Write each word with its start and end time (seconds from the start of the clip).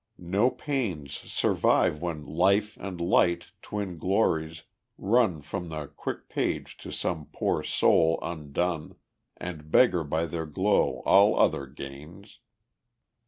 No 0.17 0.49
pains 0.49 1.13
Survive 1.31 2.01
when 2.01 2.25
"Life" 2.25 2.75
and 2.77 2.99
"Light," 2.99 3.51
twin 3.61 3.97
glories, 3.99 4.63
run 4.97 5.43
From 5.43 5.69
the 5.69 5.89
quick 5.89 6.27
page 6.27 6.75
to 6.77 6.91
some 6.91 7.27
poor 7.31 7.61
soul 7.61 8.17
undone, 8.23 8.95
And 9.37 9.69
beggar 9.69 10.03
by 10.03 10.25
their 10.25 10.47
glow 10.47 11.03
all 11.05 11.37
other 11.39 11.67
gains. 11.67 12.39